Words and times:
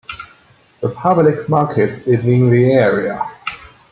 The 0.79 0.89
public 0.89 1.47
market 1.47 2.07
is 2.07 2.25
in 2.25 2.49
the 2.49 2.71
area. 2.73 3.21